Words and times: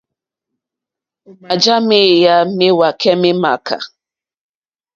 Ò 1.27 1.31
màjǎ 1.41 1.75
méyá 1.87 2.35
méwàkɛ́ 2.57 3.13
mé 3.21 3.29
mááká. 3.41 3.77